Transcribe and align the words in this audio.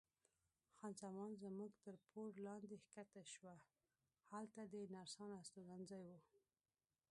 خان 0.77 0.93
زمان 1.03 1.31
زموږ 1.43 1.71
تر 1.83 1.95
پوړ 2.07 2.29
لاندې 2.47 2.75
کښته 2.85 3.23
شوه، 3.33 3.55
هلته 4.31 4.61
د 4.73 4.75
نرسانو 4.95 5.35
استوګنځای 5.41 6.03
و. 6.07 6.11